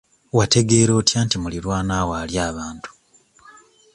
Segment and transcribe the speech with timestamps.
[0.37, 2.89] Wategeera otya nti muliraanwa wo alya abantu?